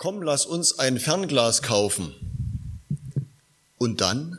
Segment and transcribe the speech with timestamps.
[0.00, 2.14] komm, lass uns ein Fernglas kaufen.
[3.76, 4.38] Und dann,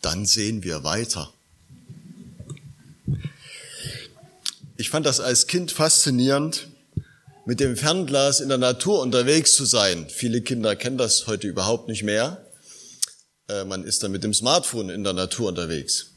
[0.00, 1.32] dann sehen wir weiter.
[4.76, 6.68] Ich fand das als Kind faszinierend,
[7.46, 10.06] mit dem Fernglas in der Natur unterwegs zu sein.
[10.08, 12.46] Viele Kinder kennen das heute überhaupt nicht mehr.
[13.48, 16.12] Äh, man ist dann mit dem Smartphone in der Natur unterwegs.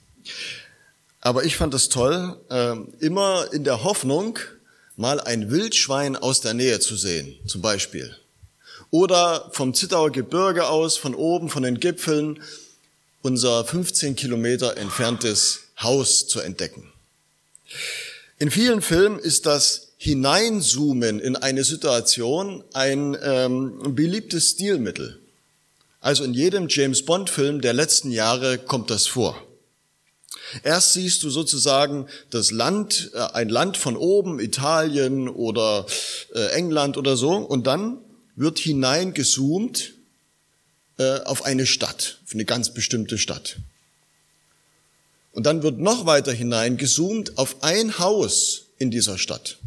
[1.22, 4.38] Aber ich fand es toll, äh, immer in der Hoffnung,
[4.98, 8.16] mal ein Wildschwein aus der Nähe zu sehen, zum Beispiel.
[8.92, 12.42] Oder vom Zittauer Gebirge aus, von oben, von den Gipfeln,
[13.22, 16.92] unser 15 Kilometer entferntes Haus zu entdecken.
[18.38, 25.20] In vielen Filmen ist das Hineinzoomen in eine Situation ein ähm, beliebtes Stilmittel.
[26.02, 29.42] Also in jedem James Bond-Film der letzten Jahre kommt das vor.
[30.64, 35.86] Erst siehst du sozusagen das Land, äh, ein Land von oben, Italien oder
[36.34, 37.98] äh, England oder so, und dann
[38.36, 39.94] wird hineingezoomt
[40.98, 43.58] äh, auf eine Stadt, auf eine ganz bestimmte Stadt.
[45.32, 49.58] Und dann wird noch weiter hineingezoomt auf ein Haus in dieser Stadt.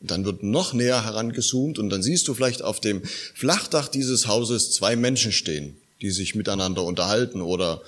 [0.00, 3.02] Und dann wird noch näher herangezoomt und dann siehst du vielleicht auf dem
[3.34, 7.80] Flachdach dieses Hauses zwei Menschen stehen, die sich miteinander unterhalten oder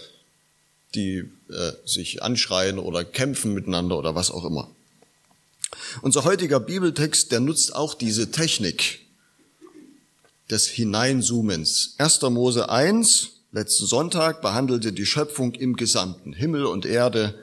[0.95, 4.71] die äh, sich anschreien oder kämpfen miteinander oder was auch immer.
[6.03, 9.01] Unser heutiger Bibeltext, der nutzt auch diese Technik
[10.51, 11.95] des Hineinzoomens.
[11.99, 12.23] 1.
[12.23, 16.33] Mose 1, letzten Sonntag, behandelte die Schöpfung im Gesamten.
[16.33, 17.35] Himmel und Erde,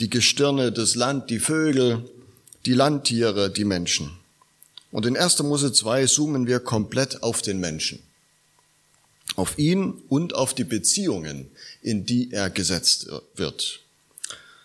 [0.00, 2.08] die Gestirne, das Land, die Vögel,
[2.66, 4.10] die Landtiere, die Menschen.
[4.90, 5.42] Und in 1.
[5.42, 8.02] Mose 2 zoomen wir komplett auf den Menschen.
[9.36, 11.50] Auf ihn und auf die Beziehungen,
[11.82, 13.80] in die er gesetzt wird.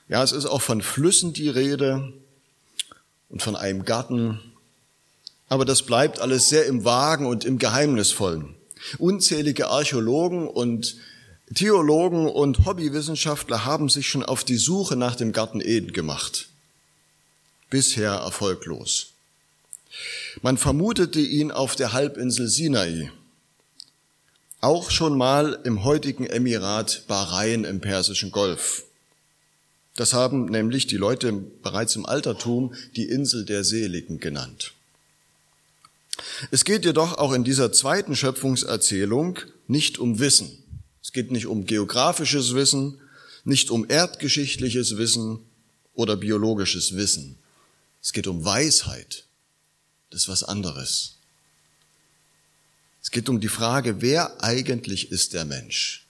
[0.09, 2.13] Ja, es ist auch von Flüssen die Rede
[3.29, 4.39] und von einem Garten,
[5.47, 8.55] aber das bleibt alles sehr im Wagen und im Geheimnisvollen.
[8.97, 10.97] Unzählige Archäologen und
[11.53, 16.49] Theologen und Hobbywissenschaftler haben sich schon auf die Suche nach dem Garten Eden gemacht.
[17.69, 19.07] Bisher erfolglos.
[20.41, 23.11] Man vermutete ihn auf der Halbinsel Sinai
[24.63, 28.85] auch schon mal im heutigen Emirat Bahrain im Persischen Golf.
[29.95, 34.73] Das haben nämlich die Leute bereits im Altertum die Insel der Seligen genannt.
[36.49, 39.37] Es geht jedoch auch in dieser zweiten Schöpfungserzählung
[39.67, 40.57] nicht um Wissen.
[41.01, 43.01] Es geht nicht um geografisches Wissen,
[43.43, 45.39] nicht um erdgeschichtliches Wissen
[45.93, 47.37] oder biologisches Wissen.
[48.01, 49.25] Es geht um Weisheit.
[50.09, 51.17] Das ist was anderes.
[53.03, 56.07] Es geht um die Frage, wer eigentlich ist der Mensch?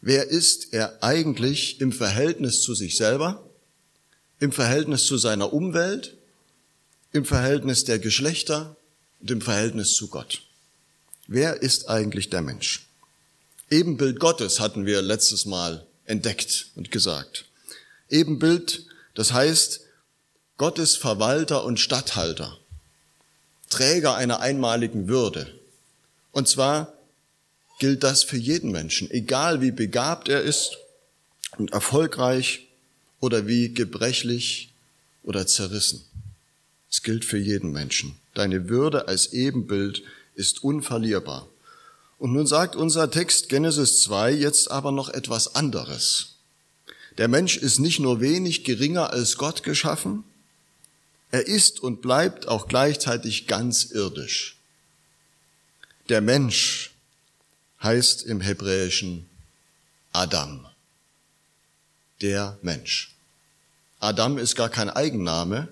[0.00, 3.46] Wer ist er eigentlich im Verhältnis zu sich selber,
[4.40, 6.16] im Verhältnis zu seiner Umwelt,
[7.12, 8.74] im Verhältnis der Geschlechter
[9.20, 10.42] und im Verhältnis zu Gott?
[11.28, 12.86] Wer ist eigentlich der Mensch?
[13.70, 17.44] Ebenbild Gottes hatten wir letztes Mal entdeckt und gesagt.
[18.08, 19.82] Ebenbild, das heißt
[20.56, 22.58] Gottes Verwalter und Statthalter.
[23.72, 25.52] Träger einer einmaligen Würde.
[26.30, 26.92] Und zwar
[27.78, 30.78] gilt das für jeden Menschen, egal wie begabt er ist
[31.58, 32.68] und erfolgreich
[33.18, 34.72] oder wie gebrechlich
[35.22, 36.04] oder zerrissen.
[36.90, 38.14] Es gilt für jeden Menschen.
[38.34, 40.02] Deine Würde als Ebenbild
[40.34, 41.48] ist unverlierbar.
[42.18, 46.36] Und nun sagt unser Text Genesis 2 jetzt aber noch etwas anderes.
[47.18, 50.24] Der Mensch ist nicht nur wenig geringer als Gott geschaffen,
[51.32, 54.56] er ist und bleibt auch gleichzeitig ganz irdisch.
[56.08, 56.92] Der Mensch
[57.82, 59.28] heißt im Hebräischen
[60.12, 60.66] Adam.
[62.20, 63.14] Der Mensch.
[63.98, 65.68] Adam ist gar kein Eigenname,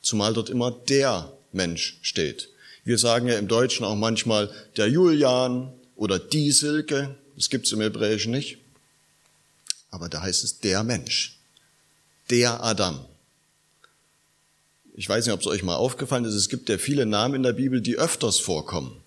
[0.00, 2.48] zumal dort immer der Mensch steht.
[2.84, 7.16] Wir sagen ja im Deutschen auch manchmal der Julian oder die Silke.
[7.36, 8.58] Das gibt's im Hebräischen nicht.
[9.90, 11.36] Aber da heißt es der Mensch.
[12.30, 13.04] Der Adam.
[14.98, 17.42] Ich weiß nicht, ob es euch mal aufgefallen ist, es gibt ja viele Namen in
[17.44, 19.00] der Bibel, die öfters vorkommen.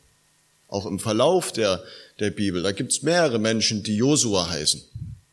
[0.70, 1.84] Auch im Verlauf der,
[2.20, 2.64] der Bibel.
[2.64, 4.82] Da gibt es mehrere Menschen, die Josua heißen.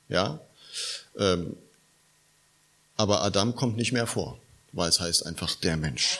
[0.09, 0.41] Ja?
[1.17, 1.55] Ähm,
[2.97, 4.41] aber Adam kommt nicht mehr vor,
[4.73, 6.19] weil es heißt einfach der Mensch.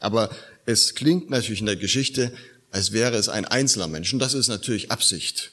[0.00, 0.28] Aber
[0.66, 2.30] es klingt natürlich in der Geschichte,
[2.70, 4.12] als wäre es ein einzelner Mensch.
[4.12, 5.52] Und das ist natürlich Absicht,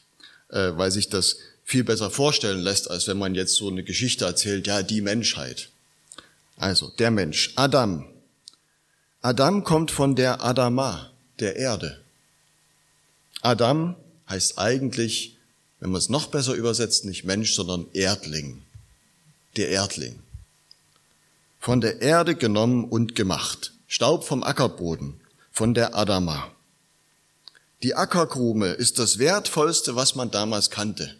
[0.49, 4.25] äh, weil sich das viel besser vorstellen lässt, als wenn man jetzt so eine Geschichte
[4.25, 5.69] erzählt, ja, die Menschheit.
[6.57, 8.09] Also, der Mensch, Adam,
[9.25, 11.99] Adam kommt von der Adama, der Erde.
[13.41, 13.95] Adam
[14.29, 15.35] heißt eigentlich,
[15.79, 18.61] wenn man es noch besser übersetzt, nicht Mensch, sondern Erdling.
[19.55, 20.19] Der Erdling.
[21.59, 23.73] Von der Erde genommen und gemacht.
[23.87, 25.19] Staub vom Ackerboden.
[25.51, 26.51] von der Adama.
[27.81, 31.19] Die Ackerkrume ist das wertvollste, was man damals kannte.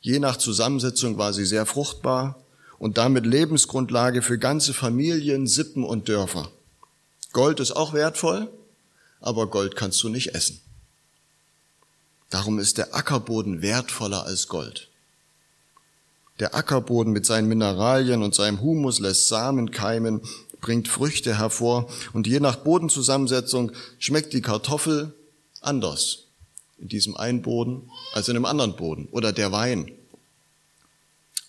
[0.00, 2.45] Je nach Zusammensetzung war sie sehr fruchtbar
[2.78, 6.50] und damit Lebensgrundlage für ganze Familien, Sippen und Dörfer.
[7.32, 8.50] Gold ist auch wertvoll,
[9.20, 10.60] aber Gold kannst du nicht essen.
[12.30, 14.88] Darum ist der Ackerboden wertvoller als Gold.
[16.38, 20.20] Der Ackerboden mit seinen Mineralien und seinem Humus lässt Samen keimen,
[20.60, 25.14] bringt Früchte hervor und je nach Bodenzusammensetzung schmeckt die Kartoffel
[25.60, 26.24] anders
[26.78, 29.92] in diesem einen Boden als in einem anderen Boden oder der Wein.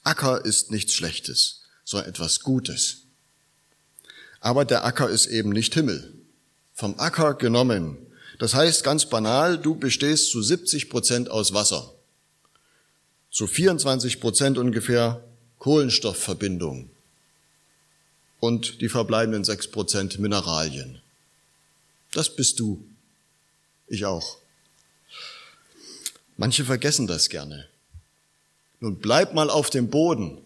[0.08, 3.04] Acker ist nichts Schlechtes, sondern etwas Gutes.
[4.40, 6.14] Aber der Acker ist eben nicht Himmel.
[6.74, 7.98] Vom Acker genommen.
[8.40, 11.94] Das heißt ganz banal, du bestehst zu 70 Prozent aus Wasser
[13.38, 15.24] zu 24 Prozent ungefähr
[15.60, 16.90] Kohlenstoffverbindung
[18.40, 21.02] und die verbleibenden 6 Prozent Mineralien.
[22.14, 22.84] Das bist du.
[23.88, 24.40] Ich auch.
[26.36, 27.68] Manche vergessen das gerne.
[28.80, 30.38] Nun bleib mal auf dem Boden,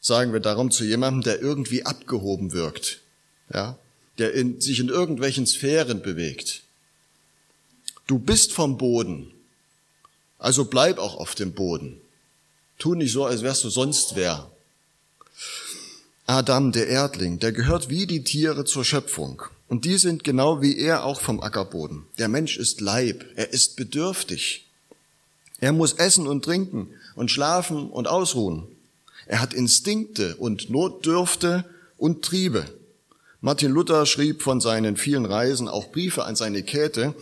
[0.00, 3.00] sagen wir darum zu jemandem, der irgendwie abgehoben wirkt,
[3.52, 3.78] ja,
[4.18, 6.62] der in, sich in irgendwelchen Sphären bewegt.
[8.06, 9.32] Du bist vom Boden
[10.38, 12.00] also bleib auch auf dem Boden.
[12.78, 14.50] Tu nicht so, als wärst du sonst wer.
[16.26, 19.42] Adam, der Erdling, der gehört wie die Tiere zur Schöpfung.
[19.68, 22.04] Und die sind genau wie er auch vom Ackerboden.
[22.18, 24.66] Der Mensch ist Leib, er ist bedürftig.
[25.58, 28.68] Er muss essen und trinken und schlafen und ausruhen.
[29.26, 31.64] Er hat Instinkte und Notdürfte
[31.96, 32.64] und Triebe.
[33.40, 37.14] Martin Luther schrieb von seinen vielen Reisen auch Briefe an seine Käthe.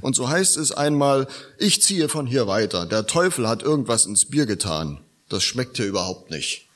[0.00, 1.28] Und so heißt es einmal,
[1.58, 2.86] ich ziehe von hier weiter.
[2.86, 5.00] Der Teufel hat irgendwas ins Bier getan.
[5.28, 6.68] Das schmeckt hier überhaupt nicht.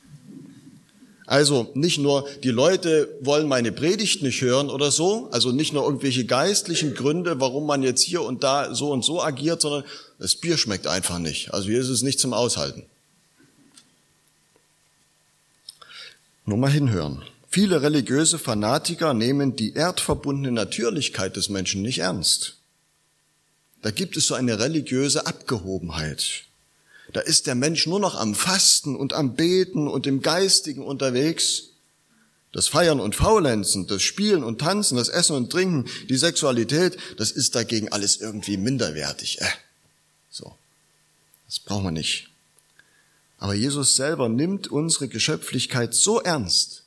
[1.27, 5.83] Also nicht nur die Leute wollen meine Predigt nicht hören oder so, also nicht nur
[5.83, 9.83] irgendwelche geistlichen Gründe, warum man jetzt hier und da so und so agiert, sondern
[10.19, 11.53] das Bier schmeckt einfach nicht.
[11.53, 12.85] Also hier ist es nicht zum Aushalten.
[16.45, 17.21] Nur mal hinhören.
[17.49, 22.55] Viele religiöse Fanatiker nehmen die erdverbundene Natürlichkeit des Menschen nicht ernst.
[23.81, 26.46] Da gibt es so eine religiöse Abgehobenheit.
[27.13, 31.69] Da ist der Mensch nur noch am Fasten und am Beten und im Geistigen unterwegs.
[32.51, 37.31] Das Feiern und Faulenzen, das Spielen und Tanzen, das Essen und Trinken, die Sexualität, das
[37.31, 39.41] ist dagegen alles irgendwie minderwertig.
[39.41, 39.45] Äh,
[40.29, 40.55] so.
[41.45, 42.29] Das brauchen wir nicht.
[43.37, 46.83] Aber Jesus selber nimmt unsere Geschöpflichkeit so ernst,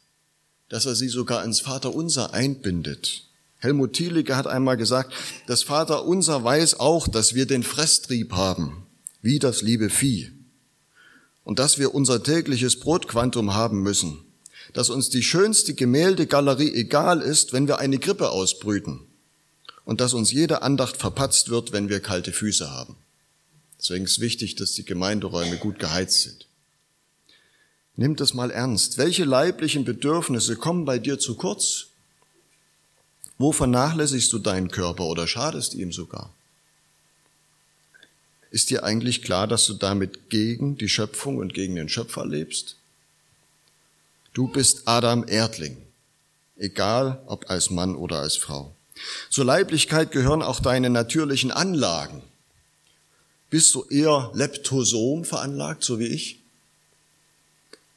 [0.69, 3.25] dass er sie sogar ins Vaterunser einbindet.
[3.59, 5.13] Helmut Thielicke hat einmal gesagt,
[5.47, 8.87] das Vaterunser weiß auch, dass wir den Fresstrieb haben,
[9.23, 10.33] wie das liebe Vieh.
[11.45, 14.19] Und dass wir unser tägliches Brotquantum haben müssen.
[14.73, 19.01] Dass uns die schönste Gemäldegalerie egal ist, wenn wir eine Grippe ausbrüten.
[19.85, 22.97] Und dass uns jede Andacht verpatzt wird, wenn wir kalte Füße haben.
[23.79, 26.47] Deswegen ist wichtig, dass die Gemeinderäume gut geheizt sind.
[27.97, 28.99] Nimm das mal ernst.
[28.99, 31.87] Welche leiblichen Bedürfnisse kommen bei dir zu kurz?
[33.39, 36.33] Wo vernachlässigst du deinen Körper oder schadest ihm sogar?
[38.51, 42.77] Ist dir eigentlich klar, dass du damit gegen die Schöpfung und gegen den Schöpfer lebst?
[44.33, 45.77] Du bist Adam Erdling,
[46.57, 48.75] egal ob als Mann oder als Frau.
[49.31, 52.23] Zur Leiblichkeit gehören auch deine natürlichen Anlagen.
[53.51, 56.41] Bist du eher Leptosom veranlagt, so wie ich?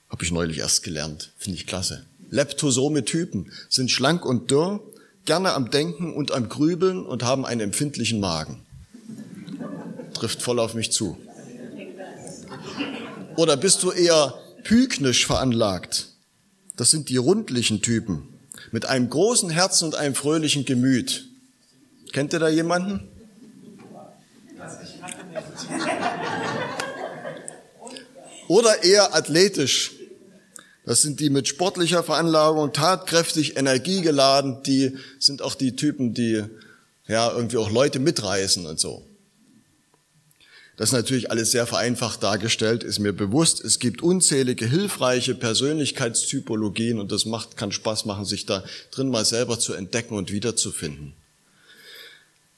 [0.10, 1.31] Habe ich neulich erst gelernt.
[1.38, 2.05] Finde ich klasse.
[2.29, 4.81] Leptosome Typen sind schlank und dürr,
[5.25, 8.65] gerne am Denken und am Grübeln und haben einen empfindlichen Magen.
[10.24, 11.18] Trifft voll auf mich zu.
[13.36, 16.08] Oder bist du eher pyknisch veranlagt?
[16.77, 18.30] Das sind die rundlichen Typen
[18.72, 21.27] mit einem großen Herzen und einem fröhlichen Gemüt.
[22.13, 23.06] Kennt ihr da jemanden?
[28.48, 29.92] Oder eher athletisch,
[30.86, 36.46] das sind die mit sportlicher Veranlagung, tatkräftig, energiegeladen, die sind auch die Typen, die
[37.10, 39.06] ja irgendwie auch Leute mitreißen und so.
[40.75, 43.63] Das ist natürlich alles sehr vereinfacht dargestellt, ist mir bewusst.
[43.63, 49.24] Es gibt unzählige hilfreiche Persönlichkeitstypologien und das macht, kann Spaß machen, sich da drin mal
[49.24, 51.13] selber zu entdecken und wiederzufinden.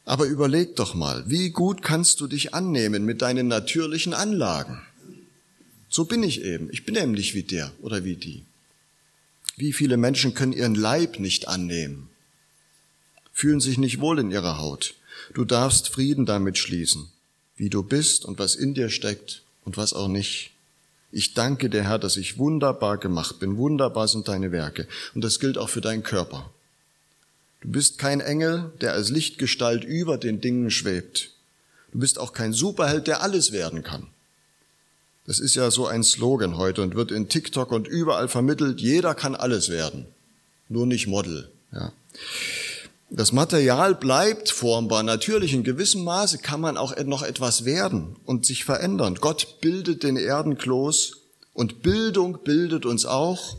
[0.05, 4.81] Aber überleg doch mal, wie gut kannst du dich annehmen mit deinen natürlichen Anlagen?
[5.89, 6.69] So bin ich eben.
[6.71, 8.43] Ich bin nämlich wie der oder wie die.
[9.57, 12.09] Wie viele Menschen können ihren Leib nicht annehmen,
[13.33, 14.95] fühlen sich nicht wohl in ihrer Haut.
[15.33, 17.09] Du darfst Frieden damit schließen,
[17.57, 20.51] wie du bist und was in dir steckt und was auch nicht.
[21.11, 23.57] Ich danke dir, Herr, dass ich wunderbar gemacht bin.
[23.57, 24.87] Wunderbar sind deine Werke.
[25.13, 26.51] Und das gilt auch für deinen Körper.
[27.61, 31.31] Du bist kein Engel, der als Lichtgestalt über den Dingen schwebt.
[31.91, 34.07] Du bist auch kein Superheld, der alles werden kann.
[35.25, 39.15] Das ist ja so ein Slogan heute und wird in TikTok und überall vermittelt, jeder
[39.15, 40.05] kann alles werden,
[40.69, 41.49] nur nicht Model.
[41.71, 41.91] Ja.
[43.09, 45.03] Das Material bleibt formbar.
[45.03, 49.15] Natürlich, in gewissem Maße kann man auch noch etwas werden und sich verändern.
[49.21, 51.17] Gott bildet den Erdenkloß
[51.53, 53.57] und Bildung bildet uns auch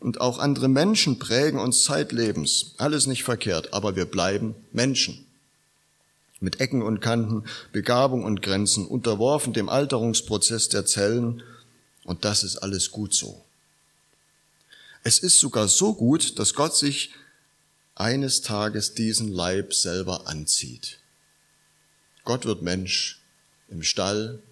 [0.00, 2.74] und auch andere Menschen prägen uns zeitlebens.
[2.76, 5.26] Alles nicht verkehrt, aber wir bleiben Menschen.
[6.40, 11.42] Mit Ecken und Kanten, Begabung und Grenzen, unterworfen dem Alterungsprozess der Zellen.
[12.04, 13.42] Und das ist alles gut so.
[15.04, 17.10] Es ist sogar so gut, dass Gott sich
[18.02, 20.98] eines Tages diesen Leib selber anzieht.
[22.24, 23.20] Gott wird Mensch
[23.68, 24.42] im Stall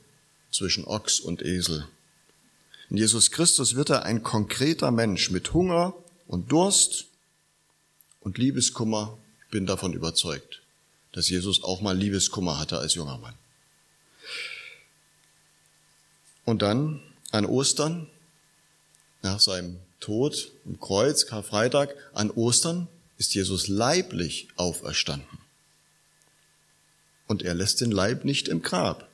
[0.52, 1.84] zwischen Ochs und Esel.
[2.90, 5.94] In Jesus Christus wird er ein konkreter Mensch mit Hunger
[6.28, 7.06] und Durst
[8.20, 9.18] und Liebeskummer.
[9.46, 10.62] Ich bin davon überzeugt,
[11.10, 13.34] dass Jesus auch mal Liebeskummer hatte als junger Mann.
[16.44, 17.02] Und dann
[17.32, 18.06] an Ostern,
[19.22, 22.86] nach seinem Tod im Kreuz, Karfreitag, an Ostern
[23.20, 25.38] ist Jesus leiblich auferstanden.
[27.28, 29.10] Und er lässt den Leib nicht im Grab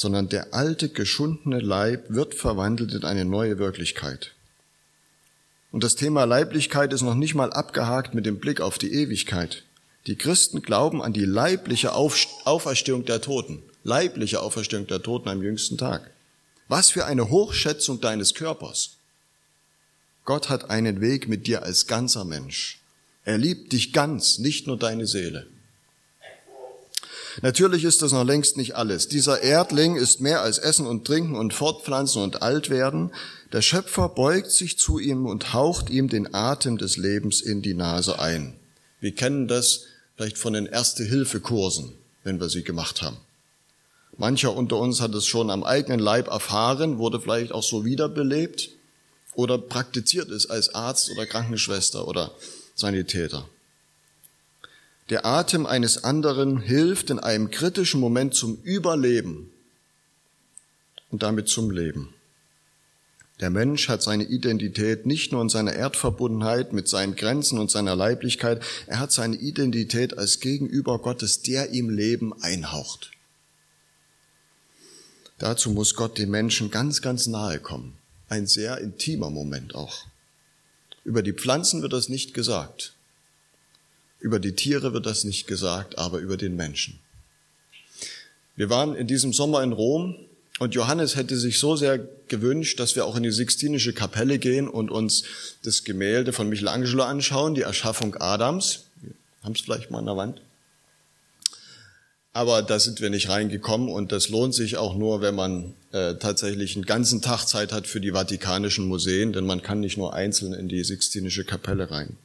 [0.00, 4.32] sondern der alte, geschundene Leib wird verwandelt in eine neue Wirklichkeit.
[5.72, 9.64] Und das Thema Leiblichkeit ist noch nicht mal abgehakt mit dem Blick auf die Ewigkeit.
[10.06, 15.76] Die Christen glauben an die leibliche Auferstehung der Toten, leibliche Auferstehung der Toten am jüngsten
[15.76, 16.10] Tag.
[16.66, 18.96] Was für eine Hochschätzung deines Körpers.
[20.30, 22.78] Gott hat einen Weg mit dir als ganzer Mensch.
[23.24, 25.48] Er liebt dich ganz, nicht nur deine Seele.
[27.42, 29.08] Natürlich ist das noch längst nicht alles.
[29.08, 33.10] Dieser Erdling ist mehr als Essen und Trinken und Fortpflanzen und Altwerden.
[33.52, 37.74] Der Schöpfer beugt sich zu ihm und haucht ihm den Atem des Lebens in die
[37.74, 38.54] Nase ein.
[39.00, 43.16] Wir kennen das vielleicht von den Erste-Hilfe-Kursen, wenn wir sie gemacht haben.
[44.16, 48.70] Mancher unter uns hat es schon am eigenen Leib erfahren, wurde vielleicht auch so wiederbelebt
[49.34, 52.32] oder praktiziert es als Arzt oder Krankenschwester oder
[52.74, 53.48] Sanitäter.
[55.10, 59.50] Der Atem eines anderen hilft in einem kritischen Moment zum Überleben
[61.10, 62.14] und damit zum Leben.
[63.40, 67.96] Der Mensch hat seine Identität nicht nur in seiner Erdverbundenheit mit seinen Grenzen und seiner
[67.96, 73.10] Leiblichkeit, er hat seine Identität als Gegenüber Gottes, der ihm Leben einhaucht.
[75.38, 77.99] Dazu muss Gott den Menschen ganz, ganz nahe kommen.
[78.30, 80.06] Ein sehr intimer Moment auch.
[81.02, 82.94] Über die Pflanzen wird das nicht gesagt.
[84.20, 87.00] Über die Tiere wird das nicht gesagt, aber über den Menschen.
[88.54, 90.14] Wir waren in diesem Sommer in Rom
[90.60, 94.68] und Johannes hätte sich so sehr gewünscht, dass wir auch in die Sixtinische Kapelle gehen
[94.68, 95.24] und uns
[95.64, 98.84] das Gemälde von Michelangelo anschauen, die Erschaffung Adams.
[99.02, 100.40] Wir haben es vielleicht mal an der Wand.
[102.32, 106.14] Aber da sind wir nicht reingekommen und das lohnt sich auch nur, wenn man äh,
[106.14, 110.14] tatsächlich einen ganzen Tag Zeit hat für die Vatikanischen Museen, denn man kann nicht nur
[110.14, 112.16] einzeln in die Sixtinische Kapelle rein.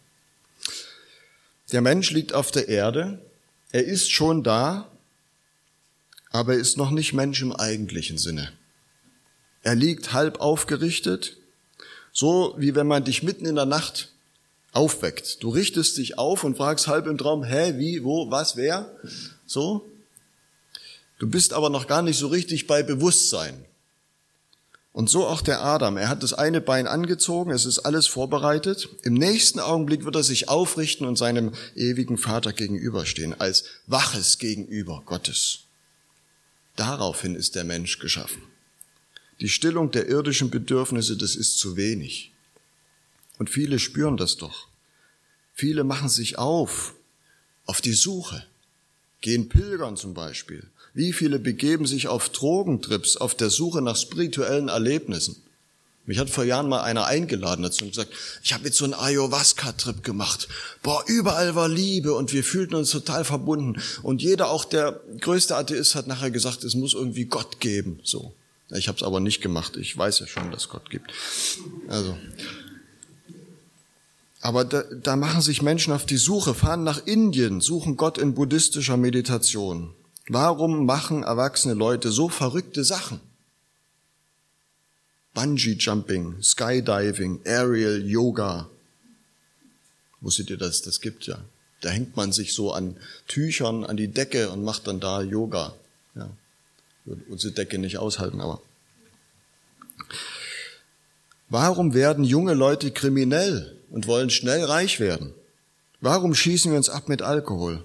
[1.71, 3.19] Der Mensch liegt auf der Erde,
[3.71, 4.88] er ist schon da,
[6.29, 8.51] aber er ist noch nicht Mensch im eigentlichen Sinne.
[9.63, 11.38] Er liegt halb aufgerichtet,
[12.13, 14.09] so wie wenn man dich mitten in der Nacht
[14.71, 15.41] aufweckt.
[15.41, 18.95] Du richtest dich auf und fragst halb im Traum, hä, wie, wo, was, wer?
[19.47, 19.88] So.
[21.17, 23.65] Du bist aber noch gar nicht so richtig bei Bewusstsein.
[24.91, 25.98] Und so auch der Adam.
[25.98, 28.88] Er hat das eine Bein angezogen, es ist alles vorbereitet.
[29.03, 35.03] Im nächsten Augenblick wird er sich aufrichten und seinem ewigen Vater gegenüberstehen, als waches Gegenüber
[35.05, 35.65] Gottes.
[36.77, 38.41] Daraufhin ist der Mensch geschaffen.
[39.41, 42.31] Die Stillung der irdischen Bedürfnisse, das ist zu wenig.
[43.38, 44.69] Und viele spüren das doch.
[45.53, 46.93] Viele machen sich auf,
[47.65, 48.45] auf die Suche,
[49.22, 54.69] gehen pilgern zum Beispiel, wie viele begeben sich auf Drogentrips auf der Suche nach spirituellen
[54.69, 55.35] Erlebnissen?
[56.05, 58.93] Mich hat vor Jahren mal einer eingeladen dazu und gesagt, ich habe jetzt so einen
[58.93, 60.47] Ayahuasca-Trip gemacht.
[60.83, 63.81] Boah, überall war Liebe und wir fühlten uns total verbunden.
[64.03, 67.99] Und jeder, auch der größte Atheist, hat nachher gesagt, es muss irgendwie Gott geben.
[68.03, 68.33] So.
[68.69, 69.77] Ich habe es aber nicht gemacht.
[69.77, 71.11] Ich weiß ja schon, dass Gott gibt.
[71.89, 72.15] Also.
[74.41, 78.35] Aber da, da machen sich Menschen auf die Suche, fahren nach Indien, suchen Gott in
[78.35, 79.91] buddhistischer Meditation.
[80.27, 83.20] Warum machen erwachsene Leute so verrückte Sachen?
[85.34, 88.70] Bungee Jumping, Skydiving, Aerial Yoga.
[90.22, 90.82] Wusstet ihr das?
[90.82, 91.38] Das gibt ja.
[91.82, 95.75] Da hängt man sich so an Tüchern an die Decke und macht dann da Yoga.
[96.15, 96.29] Ja.
[97.03, 98.62] Würde unsere Decke nicht aushalten, aber.
[101.50, 105.34] Warum werden junge Leute kriminell und wollen schnell reich werden?
[106.01, 107.84] Warum schießen wir uns ab mit Alkohol?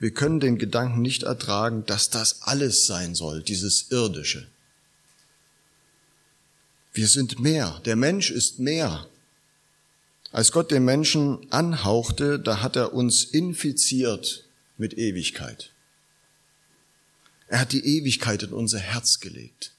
[0.00, 4.46] Wir können den Gedanken nicht ertragen, dass das alles sein soll, dieses Irdische.
[6.92, 7.80] Wir sind mehr.
[7.84, 9.08] Der Mensch ist mehr.
[10.30, 14.44] Als Gott den Menschen anhauchte, da hat er uns infiziert
[14.76, 15.72] mit Ewigkeit.
[17.48, 19.72] Er hat die Ewigkeit in unser Herz gelegt.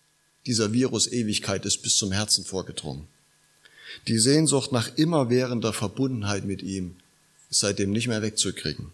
[0.45, 3.07] Dieser Virus Ewigkeit ist bis zum Herzen vorgedrungen.
[4.07, 6.95] Die Sehnsucht nach immerwährender Verbundenheit mit ihm
[7.49, 8.91] ist seitdem nicht mehr wegzukriegen.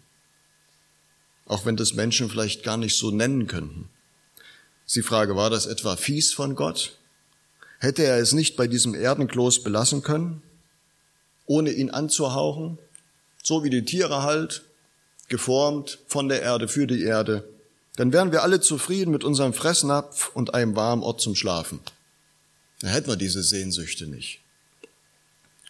[1.46, 3.88] Auch wenn das Menschen vielleicht gar nicht so nennen könnten.
[4.84, 6.96] Sie Frage, war das etwa fies von Gott?
[7.78, 10.42] Hätte er es nicht bei diesem Erdenkloß belassen können,
[11.46, 12.78] ohne ihn anzuhauchen,
[13.42, 14.64] so wie die Tiere halt,
[15.28, 17.48] geformt von der Erde für die Erde,
[17.96, 21.80] dann wären wir alle zufrieden mit unserem Fressnapf und einem warmen Ort zum Schlafen.
[22.80, 24.40] Dann hätten wir diese Sehnsüchte nicht.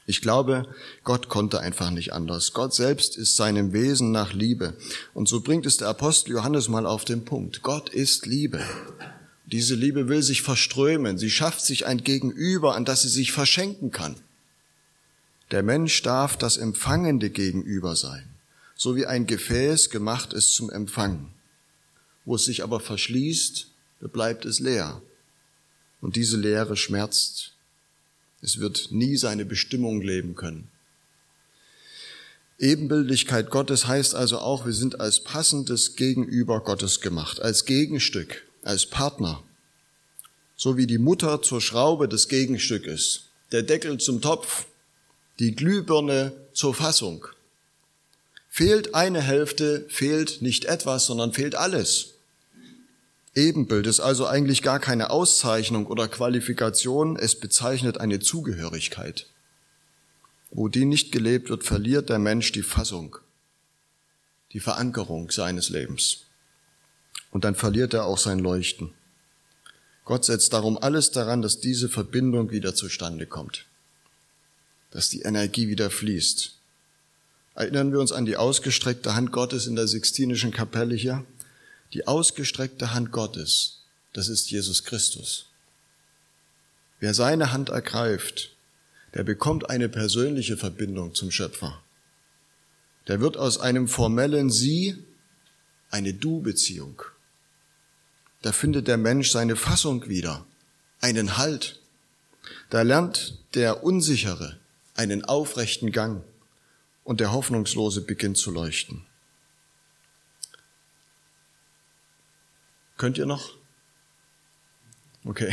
[0.09, 0.69] Ich glaube,
[1.03, 2.53] Gott konnte einfach nicht anders.
[2.53, 4.75] Gott selbst ist seinem Wesen nach Liebe.
[5.15, 7.63] Und so bringt es der Apostel Johannes mal auf den Punkt.
[7.63, 8.63] Gott ist Liebe.
[9.47, 11.19] Diese Liebe will sich verströmen.
[11.19, 14.17] Sie schafft sich ein Gegenüber, an das sie sich verschenken kann.
[15.51, 18.29] Der Mensch darf das empfangende Gegenüber sein,
[18.75, 21.33] so wie ein Gefäß gemacht ist zum Empfangen.
[22.25, 23.69] Wo es sich aber verschließt,
[24.13, 25.01] bleibt es leer.
[26.01, 27.53] Und diese Leere schmerzt
[28.43, 30.69] es wird nie seine Bestimmung leben können.
[32.59, 38.87] Ebenbildlichkeit Gottes heißt also auch, wir sind als passendes Gegenüber Gottes gemacht, als Gegenstück, als
[38.87, 39.43] Partner.
[40.57, 44.65] So wie die Mutter zur Schraube des Gegenstück ist, der Deckel zum Topf,
[45.39, 47.27] die Glühbirne zur Fassung.
[48.49, 52.15] Fehlt eine Hälfte, fehlt nicht etwas, sondern fehlt alles.
[53.37, 59.27] Ebenbild ist also eigentlich gar keine Auszeichnung oder Qualifikation, es bezeichnet eine Zugehörigkeit.
[60.51, 63.19] Wo die nicht gelebt wird, verliert der Mensch die Fassung,
[64.53, 66.23] die Verankerung seines Lebens.
[67.31, 68.95] Und dann verliert er auch sein Leuchten.
[70.07, 73.67] Gott setzt darum alles daran, dass diese Verbindung wieder zustande kommt,
[74.91, 76.55] dass die Energie wieder fließt.
[77.55, 81.27] Erinnern wir uns an die ausgestreckte Hand Gottes in der Sixtinischen Kapelle hier?
[81.97, 83.79] Die ausgestreckte Hand Gottes,
[84.13, 85.47] das ist Jesus Christus.
[87.01, 88.55] Wer seine Hand ergreift,
[89.15, 91.83] der bekommt eine persönliche Verbindung zum Schöpfer.
[93.09, 95.03] Der wird aus einem formellen Sie
[95.91, 97.01] eine Du-Beziehung.
[98.43, 100.45] Da findet der Mensch seine Fassung wieder,
[101.01, 101.81] einen Halt.
[102.69, 104.59] Da lernt der Unsichere
[104.93, 106.23] einen aufrechten Gang
[107.05, 109.07] und der Hoffnungslose beginnt zu leuchten.
[112.97, 113.55] Könnt ihr noch?
[115.25, 115.53] Okay,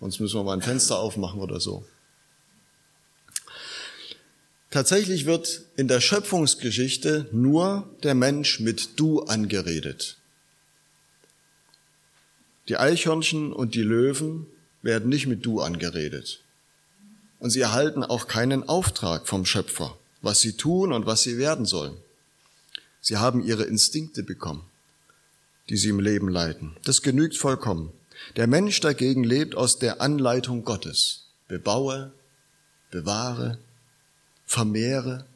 [0.00, 1.84] sonst müssen wir mal ein Fenster aufmachen oder so.
[4.70, 10.16] Tatsächlich wird in der Schöpfungsgeschichte nur der Mensch mit Du angeredet.
[12.68, 14.46] Die Eichhörnchen und die Löwen
[14.82, 16.40] werden nicht mit Du angeredet.
[17.38, 21.66] Und sie erhalten auch keinen Auftrag vom Schöpfer, was sie tun und was sie werden
[21.66, 21.96] sollen.
[23.00, 24.68] Sie haben ihre Instinkte bekommen
[25.68, 26.76] die sie im Leben leiten.
[26.84, 27.92] Das genügt vollkommen.
[28.36, 31.28] Der Mensch dagegen lebt aus der Anleitung Gottes.
[31.48, 32.12] Bebaue,
[32.90, 33.58] bewahre,
[34.46, 35.26] vermehre.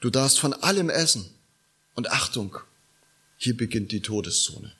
[0.00, 1.30] Du darfst von allem essen.
[1.94, 2.58] Und Achtung,
[3.36, 4.72] hier beginnt die Todeszone.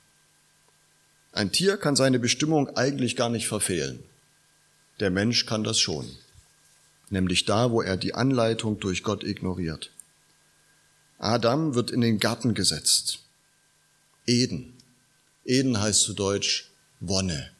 [1.31, 4.03] Ein Tier kann seine Bestimmung eigentlich gar nicht verfehlen.
[4.99, 6.09] Der Mensch kann das schon.
[7.09, 9.91] Nämlich da, wo er die Anleitung durch Gott ignoriert.
[11.17, 13.24] Adam wird in den Garten gesetzt.
[14.27, 14.73] Eden.
[15.45, 17.51] Eden heißt zu Deutsch Wonne.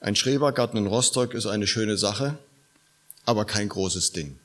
[0.00, 2.38] Ein Schrebergarten in Rostock ist eine schöne Sache,
[3.24, 4.38] aber kein großes Ding.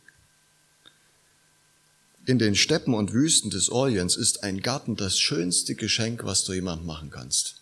[2.26, 6.54] In den Steppen und Wüsten des Orients ist ein Garten das schönste Geschenk, was du
[6.54, 7.62] jemand machen kannst.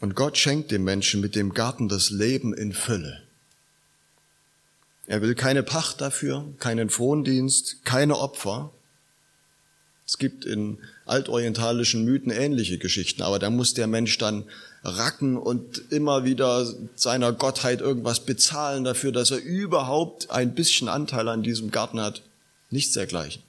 [0.00, 3.22] Und Gott schenkt dem Menschen mit dem Garten das Leben in Fülle.
[5.06, 8.72] Er will keine Pacht dafür, keinen Frondienst, keine Opfer,
[10.12, 14.44] es gibt in altorientalischen Mythen ähnliche Geschichten, aber da muss der Mensch dann
[14.84, 21.28] racken und immer wieder seiner Gottheit irgendwas bezahlen dafür, dass er überhaupt ein bisschen Anteil
[21.28, 22.20] an diesem Garten hat.
[22.68, 23.42] Nichts dergleichen.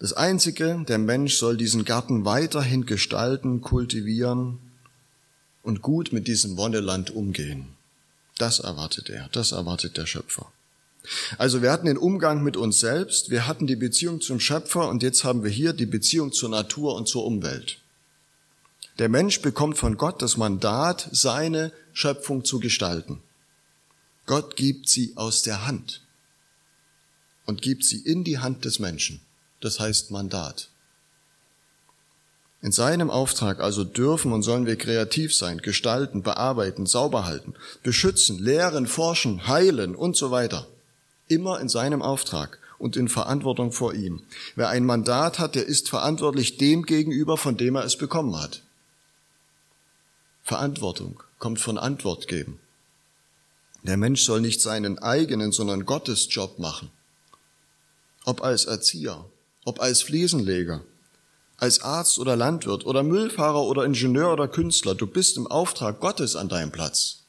[0.00, 4.58] Das Einzige, der Mensch soll diesen Garten weiterhin gestalten, kultivieren
[5.62, 7.68] und gut mit diesem Wonneland umgehen.
[8.38, 10.50] Das erwartet er, das erwartet der Schöpfer.
[11.38, 15.02] Also wir hatten den Umgang mit uns selbst, wir hatten die Beziehung zum Schöpfer und
[15.02, 17.78] jetzt haben wir hier die Beziehung zur Natur und zur Umwelt.
[18.98, 23.20] Der Mensch bekommt von Gott das Mandat, seine Schöpfung zu gestalten.
[24.24, 26.02] Gott gibt sie aus der Hand
[27.44, 29.20] und gibt sie in die Hand des Menschen.
[29.60, 30.70] Das heißt Mandat.
[32.62, 38.38] In seinem Auftrag also dürfen und sollen wir kreativ sein, gestalten, bearbeiten, sauber halten, beschützen,
[38.38, 40.66] lehren, forschen, heilen und so weiter.
[41.28, 44.22] Immer in seinem Auftrag und in Verantwortung vor ihm.
[44.54, 48.62] Wer ein Mandat hat, der ist verantwortlich dem gegenüber, von dem er es bekommen hat.
[50.42, 52.60] Verantwortung kommt von Antwort geben.
[53.82, 56.90] Der Mensch soll nicht seinen eigenen, sondern Gottes Job machen.
[58.24, 59.24] Ob als Erzieher,
[59.64, 60.82] ob als Fliesenleger,
[61.56, 66.36] als Arzt oder Landwirt oder Müllfahrer oder Ingenieur oder Künstler, du bist im Auftrag Gottes
[66.36, 67.22] an deinem Platz.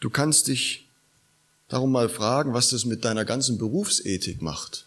[0.00, 0.83] Du kannst dich
[1.74, 4.86] darum mal fragen, was das mit deiner ganzen Berufsethik macht.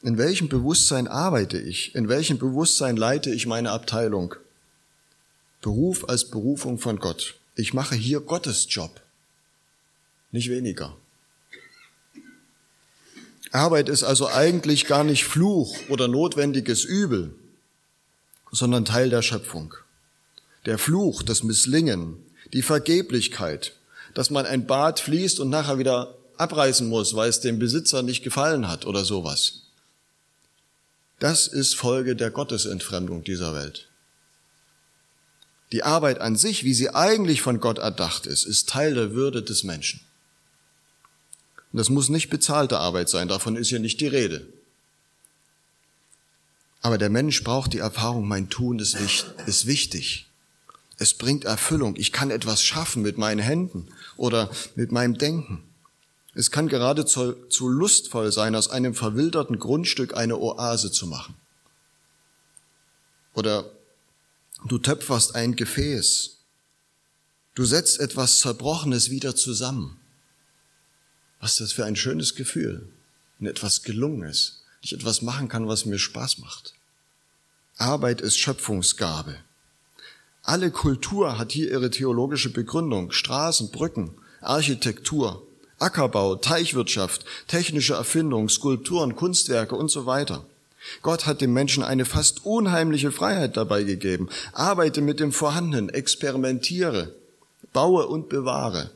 [0.00, 1.94] In welchem Bewusstsein arbeite ich?
[1.94, 4.34] In welchem Bewusstsein leite ich meine Abteilung?
[5.60, 7.34] Beruf als Berufung von Gott.
[7.56, 9.02] Ich mache hier Gottes Job,
[10.32, 10.96] nicht weniger.
[13.52, 17.34] Arbeit ist also eigentlich gar nicht Fluch oder notwendiges Übel,
[18.50, 19.74] sondern Teil der Schöpfung.
[20.64, 22.16] Der Fluch, das Misslingen,
[22.54, 23.74] die Vergeblichkeit,
[24.14, 28.22] dass man ein Bad fließt und nachher wieder abreißen muss, weil es dem Besitzer nicht
[28.22, 29.62] gefallen hat oder sowas.
[31.18, 33.88] Das ist Folge der Gottesentfremdung dieser Welt.
[35.72, 39.42] Die Arbeit an sich, wie sie eigentlich von Gott erdacht ist, ist Teil der Würde
[39.42, 40.00] des Menschen.
[41.72, 44.46] Und das muss nicht bezahlte Arbeit sein, davon ist hier nicht die Rede.
[46.82, 48.96] Aber der Mensch braucht die Erfahrung, mein Tun ist,
[49.46, 50.28] ist wichtig.
[50.98, 51.96] Es bringt Erfüllung.
[51.96, 55.62] Ich kann etwas schaffen mit meinen Händen oder mit meinem Denken.
[56.34, 61.36] Es kann geradezu zu lustvoll sein, aus einem verwilderten Grundstück eine Oase zu machen.
[63.34, 63.70] Oder
[64.66, 66.38] du töpferst ein Gefäß.
[67.54, 70.00] Du setzt etwas Zerbrochenes wieder zusammen.
[71.40, 72.88] Was das für ein schönes Gefühl,
[73.38, 76.74] wenn etwas gelungen ist, ich etwas machen kann, was mir Spaß macht.
[77.76, 79.43] Arbeit ist Schöpfungsgabe.
[80.44, 83.10] Alle Kultur hat hier ihre theologische Begründung.
[83.10, 84.10] Straßen, Brücken,
[84.42, 85.42] Architektur,
[85.78, 90.44] Ackerbau, Teichwirtschaft, technische Erfindung, Skulpturen, Kunstwerke und so weiter.
[91.00, 94.28] Gott hat dem Menschen eine fast unheimliche Freiheit dabei gegeben.
[94.52, 97.14] Arbeite mit dem Vorhandenen, experimentiere,
[97.72, 98.90] baue und bewahre.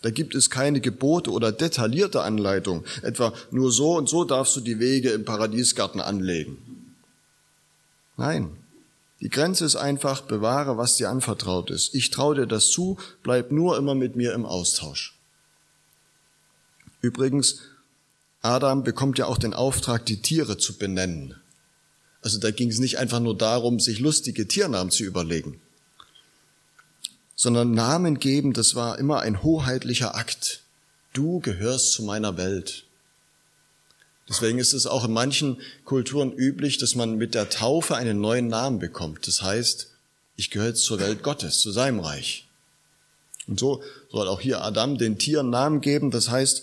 [0.00, 4.60] Da gibt es keine Gebote oder detaillierte Anleitung, etwa nur so und so darfst du
[4.60, 6.56] die Wege im Paradiesgarten anlegen.
[8.16, 8.56] Nein,
[9.20, 11.94] die Grenze ist einfach, bewahre, was dir anvertraut ist.
[11.94, 15.16] Ich traue dir das zu, bleib nur immer mit mir im Austausch.
[17.00, 17.60] Übrigens,
[18.42, 21.34] Adam bekommt ja auch den Auftrag, die Tiere zu benennen.
[22.22, 25.60] Also da ging es nicht einfach nur darum, sich lustige Tiernamen zu überlegen
[27.40, 30.60] sondern Namen geben, das war immer ein hoheitlicher Akt.
[31.14, 32.84] Du gehörst zu meiner Welt.
[34.30, 38.46] Deswegen ist es auch in manchen Kulturen üblich, dass man mit der Taufe einen neuen
[38.46, 39.26] Namen bekommt.
[39.26, 39.90] Das heißt,
[40.36, 42.48] ich gehöre zur Welt Gottes, zu seinem Reich.
[43.46, 46.10] Und so soll auch hier Adam den Tieren Namen geben.
[46.10, 46.62] Das heißt,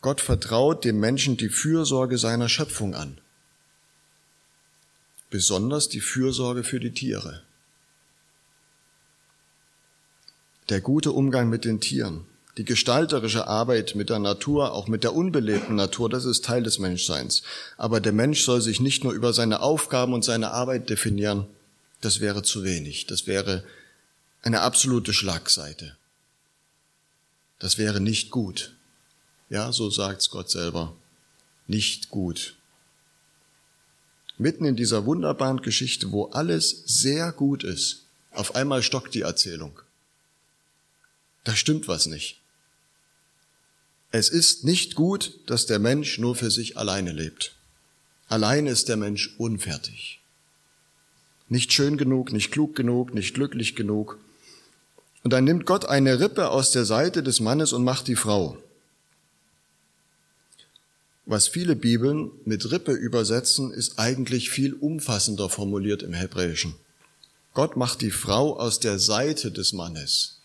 [0.00, 3.18] Gott vertraut dem Menschen die Fürsorge seiner Schöpfung an.
[5.28, 7.42] Besonders die Fürsorge für die Tiere.
[10.72, 12.24] der gute Umgang mit den Tieren,
[12.58, 16.78] die gestalterische Arbeit mit der Natur, auch mit der unbelebten Natur, das ist Teil des
[16.78, 17.42] Menschseins.
[17.78, 21.46] Aber der Mensch soll sich nicht nur über seine Aufgaben und seine Arbeit definieren,
[22.02, 23.64] das wäre zu wenig, das wäre
[24.42, 25.96] eine absolute Schlagseite.
[27.58, 28.74] Das wäre nicht gut.
[29.48, 30.96] Ja, so sagt's Gott selber.
[31.68, 32.56] Nicht gut.
[34.36, 39.78] Mitten in dieser wunderbaren Geschichte, wo alles sehr gut ist, auf einmal stockt die Erzählung.
[41.44, 42.41] Da stimmt was nicht.
[44.14, 47.54] Es ist nicht gut, dass der Mensch nur für sich alleine lebt.
[48.28, 50.20] Allein ist der Mensch unfertig.
[51.48, 54.18] Nicht schön genug, nicht klug genug, nicht glücklich genug.
[55.24, 58.58] Und dann nimmt Gott eine Rippe aus der Seite des Mannes und macht die Frau.
[61.24, 66.74] Was viele Bibeln mit Rippe übersetzen, ist eigentlich viel umfassender formuliert im Hebräischen.
[67.54, 70.41] Gott macht die Frau aus der Seite des Mannes.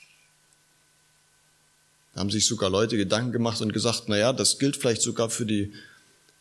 [2.17, 5.45] Haben sich sogar Leute Gedanken gemacht und gesagt, na ja, das gilt vielleicht sogar für
[5.45, 5.71] die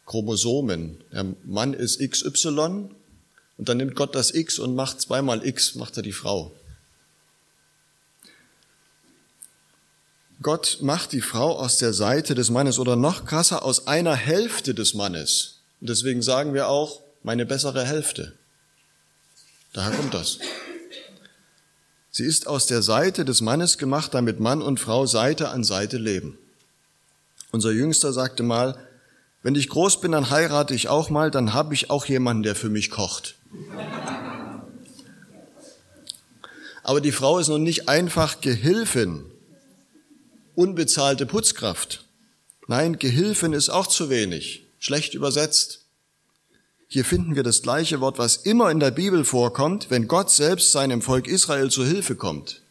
[0.07, 0.99] Chromosomen.
[1.13, 2.89] Der Mann ist XY
[3.59, 6.53] und dann nimmt Gott das X und macht zweimal X, macht er die Frau.
[10.43, 14.75] Gott macht die Frau aus der Seite des Mannes oder noch krasser aus einer Hälfte
[14.75, 15.61] des Mannes.
[15.81, 18.33] Und deswegen sagen wir auch, meine bessere Hälfte.
[19.73, 20.39] Daher kommt das.
[22.17, 25.99] Sie ist aus der Seite des Mannes gemacht, damit Mann und Frau Seite an Seite
[25.99, 26.39] leben.
[27.51, 28.79] Unser Jüngster sagte mal,
[29.43, 32.55] wenn ich groß bin, dann heirate ich auch mal, dann habe ich auch jemanden, der
[32.55, 33.35] für mich kocht.
[36.85, 39.27] Aber die Frau ist nun nicht einfach Gehilfin,
[40.55, 42.03] unbezahlte Putzkraft.
[42.67, 45.86] Nein, Gehilfin ist auch zu wenig, schlecht übersetzt.
[46.97, 50.73] Hier finden wir das gleiche Wort, was immer in der Bibel vorkommt, wenn Gott selbst
[50.73, 52.63] seinem Volk Israel zu Hilfe kommt.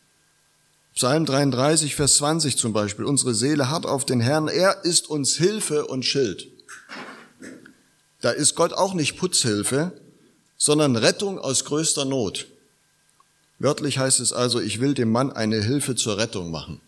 [0.95, 3.05] Psalm 33, Vers 20 zum Beispiel.
[3.05, 4.47] Unsere Seele hat auf den Herrn.
[4.47, 6.47] Er ist uns Hilfe und Schild.
[8.19, 9.91] Da ist Gott auch nicht Putzhilfe,
[10.57, 12.47] sondern Rettung aus größter Not.
[13.59, 16.81] Wörtlich heißt es also, ich will dem Mann eine Hilfe zur Rettung machen.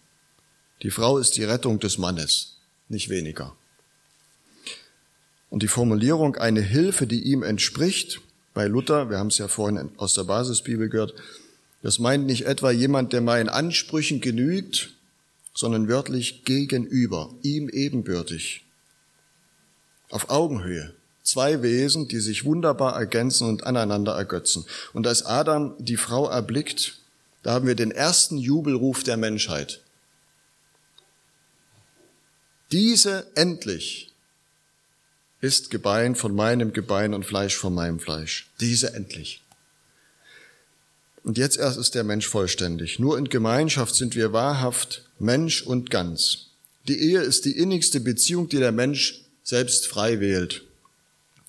[0.81, 2.57] Die Frau ist die Rettung des Mannes,
[2.89, 3.55] nicht weniger.
[5.49, 8.21] Und die Formulierung eine Hilfe, die ihm entspricht,
[8.53, 11.13] bei Luther, wir haben es ja vorhin aus der Basisbibel gehört,
[11.83, 14.93] das meint nicht etwa jemand, der meinen Ansprüchen genügt,
[15.53, 18.65] sondern wörtlich gegenüber, ihm ebenbürtig,
[20.09, 20.93] auf Augenhöhe.
[21.23, 24.65] Zwei Wesen, die sich wunderbar ergänzen und aneinander ergötzen.
[24.93, 26.99] Und als Adam die Frau erblickt,
[27.43, 29.81] da haben wir den ersten Jubelruf der Menschheit.
[32.71, 34.06] Diese endlich
[35.41, 38.49] ist Gebein von meinem Gebein und Fleisch von meinem Fleisch.
[38.59, 39.43] Diese endlich.
[41.23, 42.99] Und jetzt erst ist der Mensch vollständig.
[42.99, 46.47] Nur in Gemeinschaft sind wir wahrhaft Mensch und ganz.
[46.87, 50.63] Die Ehe ist die innigste Beziehung, die der Mensch selbst frei wählt.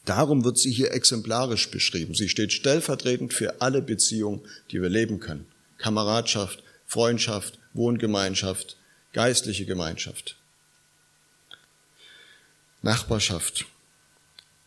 [0.05, 2.15] Darum wird sie hier exemplarisch beschrieben.
[2.15, 5.47] Sie steht stellvertretend für alle Beziehungen, die wir leben können.
[5.77, 8.77] Kameradschaft, Freundschaft, Wohngemeinschaft,
[9.13, 10.37] geistliche Gemeinschaft.
[12.83, 13.67] Nachbarschaft.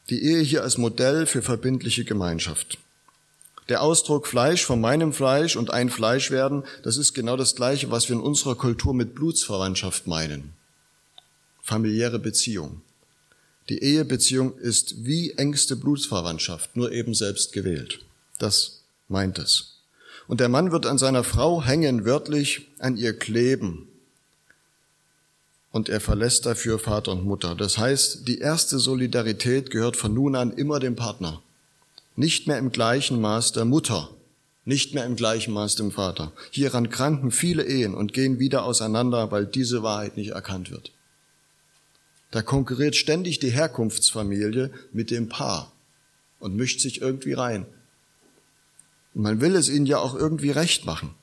[0.09, 2.77] Die Ehe hier als Modell für verbindliche Gemeinschaft.
[3.69, 7.91] Der Ausdruck Fleisch von meinem Fleisch und ein Fleisch werden, das ist genau das Gleiche,
[7.91, 10.53] was wir in unserer Kultur mit Blutsverwandtschaft meinen.
[11.61, 12.81] Familiäre Beziehung.
[13.69, 17.99] Die Ehebeziehung ist wie engste Blutsverwandtschaft, nur eben selbst gewählt.
[18.39, 19.77] Das meint es.
[20.27, 23.87] Und der Mann wird an seiner Frau hängen, wörtlich an ihr kleben
[25.71, 27.55] und er verlässt dafür Vater und Mutter.
[27.55, 31.41] Das heißt, die erste Solidarität gehört von nun an immer dem Partner.
[32.15, 34.09] Nicht mehr im gleichen Maß der Mutter,
[34.65, 36.33] nicht mehr im gleichen Maß dem Vater.
[36.51, 40.91] Hieran kranken viele Ehen und gehen wieder auseinander, weil diese Wahrheit nicht erkannt wird.
[42.31, 45.71] Da konkurriert ständig die Herkunftsfamilie mit dem Paar
[46.39, 47.65] und mischt sich irgendwie rein.
[49.13, 51.13] Und man will es ihnen ja auch irgendwie recht machen.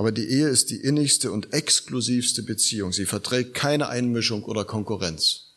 [0.00, 2.90] Aber die Ehe ist die innigste und exklusivste Beziehung.
[2.90, 5.48] Sie verträgt keine Einmischung oder Konkurrenz.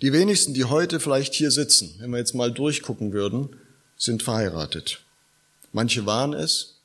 [0.00, 3.56] Die wenigsten, die heute vielleicht hier sitzen, wenn wir jetzt mal durchgucken würden,
[3.96, 5.00] sind verheiratet.
[5.72, 6.76] Manche waren es,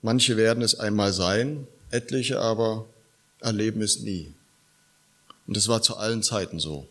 [0.00, 2.86] manche werden es einmal sein, etliche aber
[3.38, 4.32] erleben es nie.
[5.46, 6.88] Und es war zu allen Zeiten so.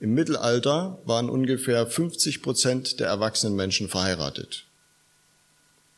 [0.00, 4.64] Im Mittelalter waren ungefähr 50 Prozent der erwachsenen Menschen verheiratet.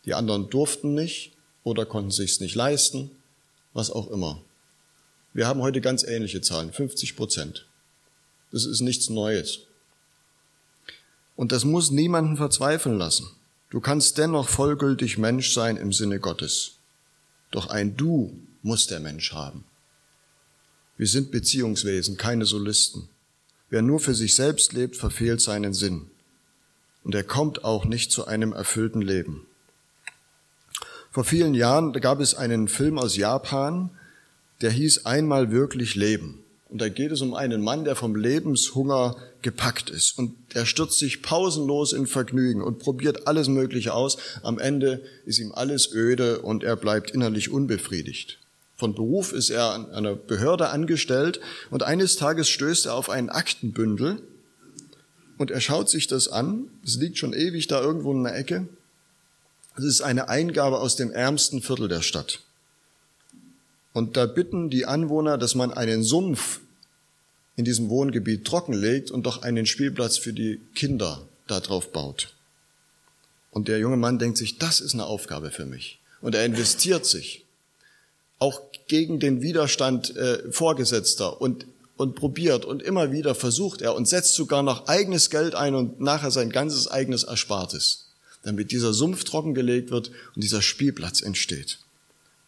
[0.04, 1.32] Die anderen durften nicht
[1.64, 3.10] oder konnten sich's nicht leisten,
[3.72, 4.42] was auch immer.
[5.32, 7.66] Wir haben heute ganz ähnliche Zahlen, 50 Prozent.
[8.50, 9.60] Das ist nichts Neues.
[11.36, 13.30] Und das muss niemanden verzweifeln lassen.
[13.70, 16.72] Du kannst dennoch vollgültig Mensch sein im Sinne Gottes.
[17.50, 19.64] Doch ein Du muss der Mensch haben.
[20.98, 23.08] Wir sind Beziehungswesen, keine Solisten.
[23.70, 26.10] Wer nur für sich selbst lebt, verfehlt seinen Sinn.
[27.02, 29.46] Und er kommt auch nicht zu einem erfüllten Leben.
[31.12, 33.90] Vor vielen Jahren gab es einen Film aus Japan,
[34.62, 36.38] der hieß Einmal wirklich leben.
[36.70, 40.18] Und da geht es um einen Mann, der vom Lebenshunger gepackt ist.
[40.18, 44.16] Und er stürzt sich pausenlos in Vergnügen und probiert alles Mögliche aus.
[44.42, 48.38] Am Ende ist ihm alles öde und er bleibt innerlich unbefriedigt.
[48.78, 53.28] Von Beruf ist er an einer Behörde angestellt und eines Tages stößt er auf einen
[53.28, 54.22] Aktenbündel
[55.36, 56.68] und er schaut sich das an.
[56.82, 58.66] Es liegt schon ewig da irgendwo in der Ecke
[59.76, 62.40] es ist eine Eingabe aus dem ärmsten Viertel der Stadt.
[63.92, 66.60] Und da bitten die Anwohner, dass man einen Sumpf
[67.56, 72.34] in diesem Wohngebiet trockenlegt und doch einen Spielplatz für die Kinder darauf baut.
[73.50, 75.98] Und der junge Mann denkt sich, das ist eine Aufgabe für mich.
[76.22, 77.44] Und er investiert sich,
[78.38, 84.08] auch gegen den Widerstand äh, Vorgesetzter und, und probiert und immer wieder versucht er und
[84.08, 88.01] setzt sogar noch eigenes Geld ein und nachher sein ganzes eigenes Erspartes
[88.42, 91.78] damit dieser Sumpf trockengelegt wird und dieser Spielplatz entsteht.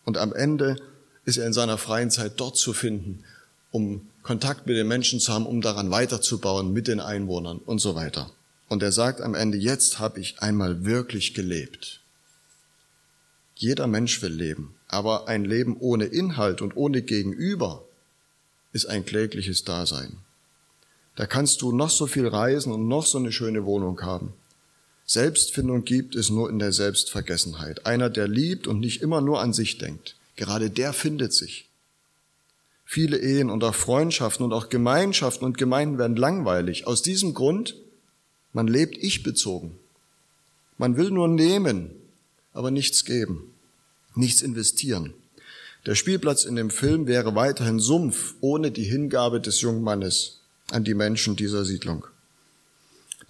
[0.04, 0.76] Und am Ende
[1.24, 3.24] ist er in seiner freien Zeit dort zu finden,
[3.70, 7.94] um Kontakt mit den Menschen zu haben, um daran weiterzubauen mit den Einwohnern und so
[7.94, 8.30] weiter.
[8.68, 12.00] Und er sagt am Ende, jetzt habe ich einmal wirklich gelebt.
[13.56, 17.84] Jeder Mensch will leben, aber ein Leben ohne Inhalt und ohne Gegenüber
[18.72, 20.18] ist ein klägliches Dasein.
[21.16, 24.32] Da kannst du noch so viel reisen und noch so eine schöne Wohnung haben.
[25.06, 27.84] Selbstfindung gibt es nur in der Selbstvergessenheit.
[27.84, 31.68] Einer, der liebt und nicht immer nur an sich denkt, gerade der findet sich.
[32.86, 36.86] Viele Ehen und auch Freundschaften und auch Gemeinschaften und Gemeinden werden langweilig.
[36.86, 37.76] Aus diesem Grund,
[38.52, 39.72] man lebt ich-bezogen.
[40.78, 41.90] Man will nur nehmen,
[42.52, 43.52] aber nichts geben,
[44.14, 45.14] nichts investieren.
[45.86, 50.40] Der Spielplatz in dem Film wäre weiterhin Sumpf ohne die Hingabe des jungen Mannes
[50.70, 52.06] an die Menschen dieser Siedlung.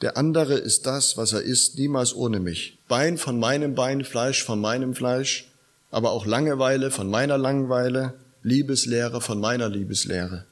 [0.04, 2.76] Der andere ist das, was er ist, niemals ohne mich.
[2.88, 5.50] Bein von meinem Bein, Fleisch von meinem Fleisch,
[5.90, 8.12] aber auch Langeweile von meiner Langeweile,
[8.42, 10.44] Liebeslehre von meiner Liebeslehre.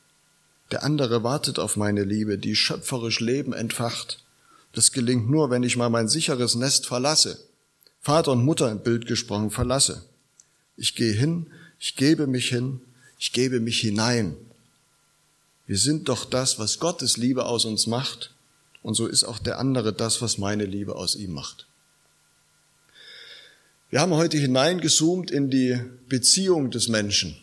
[0.71, 4.25] Der andere wartet auf meine Liebe, die schöpferisch Leben entfacht.
[4.73, 7.39] Das gelingt nur, wenn ich mal mein sicheres Nest verlasse,
[8.01, 10.03] Vater und Mutter im Bild gesprochen verlasse.
[10.79, 12.81] Ich gehe hin, ich gebe mich hin,
[13.19, 14.35] ich gebe mich hinein.
[15.67, 18.33] Wir sind doch das, was Gottes Liebe aus uns macht,
[18.83, 21.67] und so ist auch der andere das, was meine Liebe aus ihm macht.
[23.91, 27.37] Wir haben heute hineingezoomt in die Beziehung des Menschen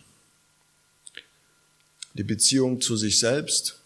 [2.13, 3.79] die Beziehung zu sich selbst,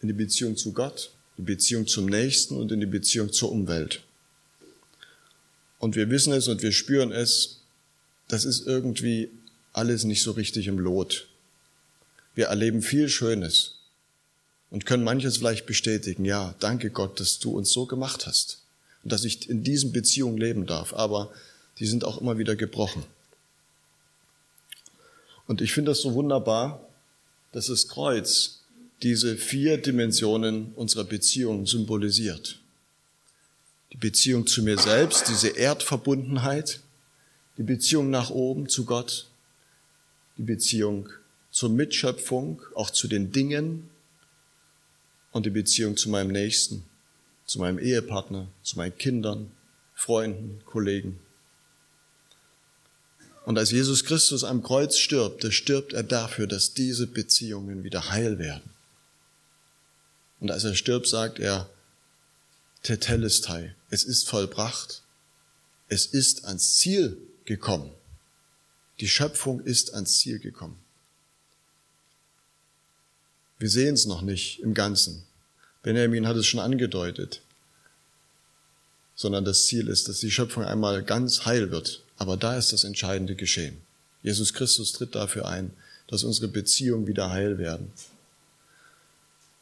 [0.00, 4.02] in die Beziehung zu Gott, die Beziehung zum Nächsten und in die Beziehung zur Umwelt.
[5.78, 7.60] Und wir wissen es und wir spüren es,
[8.28, 9.30] das ist irgendwie
[9.72, 11.28] alles nicht so richtig im Lot.
[12.34, 13.74] Wir erleben viel Schönes
[14.70, 16.24] und können manches vielleicht bestätigen.
[16.24, 18.62] Ja, danke Gott, dass du uns so gemacht hast
[19.04, 20.92] und dass ich in diesen Beziehungen leben darf.
[20.94, 21.32] Aber
[21.78, 23.04] die sind auch immer wieder gebrochen.
[25.46, 26.86] Und ich finde das so wunderbar,
[27.52, 28.60] dass das Kreuz
[29.02, 32.58] diese vier Dimensionen unserer Beziehung symbolisiert.
[33.92, 36.80] Die Beziehung zu mir selbst, diese Erdverbundenheit,
[37.58, 39.28] die Beziehung nach oben zu Gott,
[40.36, 41.08] die Beziehung
[41.50, 43.88] zur Mitschöpfung, auch zu den Dingen
[45.36, 46.82] und die Beziehung zu meinem Nächsten,
[47.44, 49.52] zu meinem Ehepartner, zu meinen Kindern,
[49.94, 51.18] Freunden, Kollegen.
[53.44, 58.08] Und als Jesus Christus am Kreuz stirbt, da stirbt er dafür, dass diese Beziehungen wieder
[58.10, 58.70] heil werden.
[60.40, 61.68] Und als er stirbt, sagt er,
[62.82, 65.02] Tetelestai, es ist vollbracht,
[65.88, 67.90] es ist ans Ziel gekommen.
[69.00, 70.78] Die Schöpfung ist ans Ziel gekommen.
[73.58, 75.24] Wir sehen es noch nicht im Ganzen.
[75.82, 77.40] Benjamin hat es schon angedeutet.
[79.14, 82.84] Sondern das Ziel ist, dass die Schöpfung einmal ganz heil wird, aber da ist das
[82.84, 83.78] entscheidende geschehen.
[84.22, 85.70] Jesus Christus tritt dafür ein,
[86.08, 87.92] dass unsere Beziehungen wieder heil werden.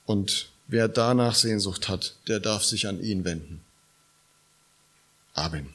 [0.06, 3.60] Und wer danach Sehnsucht hat, der darf sich an ihn wenden.
[5.34, 5.73] Amen.